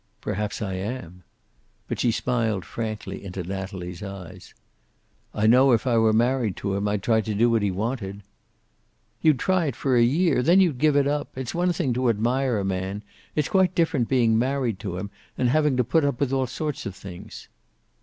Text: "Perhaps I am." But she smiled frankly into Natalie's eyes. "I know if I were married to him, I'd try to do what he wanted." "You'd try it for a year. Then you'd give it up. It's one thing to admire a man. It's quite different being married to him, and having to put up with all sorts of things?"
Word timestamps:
"Perhaps 0.19 0.63
I 0.63 0.73
am." 0.73 1.21
But 1.87 1.99
she 1.99 2.09
smiled 2.11 2.65
frankly 2.65 3.23
into 3.23 3.43
Natalie's 3.43 4.01
eyes. 4.01 4.55
"I 5.31 5.45
know 5.45 5.73
if 5.73 5.85
I 5.85 5.99
were 5.99 6.11
married 6.11 6.57
to 6.57 6.73
him, 6.73 6.87
I'd 6.87 7.03
try 7.03 7.21
to 7.21 7.35
do 7.35 7.51
what 7.51 7.61
he 7.61 7.69
wanted." 7.69 8.23
"You'd 9.21 9.37
try 9.37 9.67
it 9.67 9.75
for 9.75 9.95
a 9.95 10.01
year. 10.01 10.41
Then 10.41 10.59
you'd 10.59 10.79
give 10.79 10.95
it 10.95 11.05
up. 11.05 11.27
It's 11.37 11.53
one 11.53 11.71
thing 11.71 11.93
to 11.93 12.09
admire 12.09 12.57
a 12.57 12.65
man. 12.65 13.03
It's 13.35 13.49
quite 13.49 13.75
different 13.75 14.09
being 14.09 14.39
married 14.39 14.79
to 14.79 14.97
him, 14.97 15.11
and 15.37 15.49
having 15.49 15.77
to 15.77 15.83
put 15.83 16.03
up 16.03 16.19
with 16.19 16.33
all 16.33 16.47
sorts 16.47 16.87
of 16.87 16.95
things?" 16.95 17.47